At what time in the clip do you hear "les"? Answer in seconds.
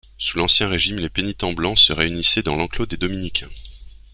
0.97-1.11